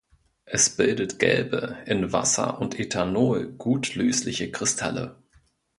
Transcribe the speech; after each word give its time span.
Es 0.45 0.77
bildet 0.77 1.19
gelbe, 1.19 1.77
in 1.85 2.11
Wasser 2.11 2.59
und 2.59 2.79
Ethanol 2.79 3.51
gut 3.59 3.93
lösliche 3.93 4.49
Kristalle. 4.51 5.21